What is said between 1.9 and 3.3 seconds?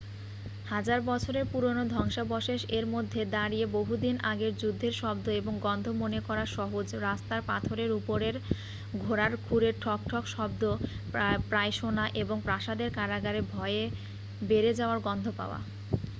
ধ্বংসাবশেষ এর মধ্যে